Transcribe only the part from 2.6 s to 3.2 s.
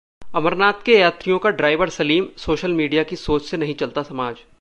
media की